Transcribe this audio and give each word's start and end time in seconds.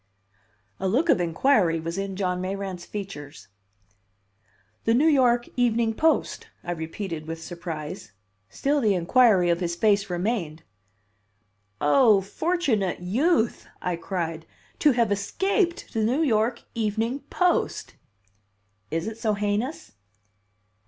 A 0.79 0.87
look 0.87 1.09
of 1.09 1.21
inquiry 1.21 1.79
was 1.79 1.95
in 1.95 2.15
John 2.15 2.41
Mayrant's 2.41 2.85
features. 2.85 3.49
"The 4.85 4.95
New 4.95 5.05
York 5.05 5.47
Evening 5.55 5.93
Post," 5.93 6.47
I 6.63 6.71
repeated 6.71 7.27
with 7.27 7.39
surprise. 7.39 8.11
Still 8.49 8.81
the 8.81 8.95
inquiry 8.95 9.51
of 9.51 9.59
his 9.59 9.75
face 9.75 10.09
remained. 10.09 10.63
"Oh, 11.79 12.19
fortunate 12.19 13.01
youth!" 13.01 13.67
I 13.79 13.95
cried. 13.95 14.47
"To 14.79 14.93
have 14.93 15.11
escaped 15.11 15.93
the 15.93 16.03
New 16.03 16.23
York 16.23 16.63
Evening 16.73 17.19
Post!" 17.29 17.93
"Is 18.89 19.05
it 19.05 19.19
so 19.19 19.35
heinous?" 19.35 19.91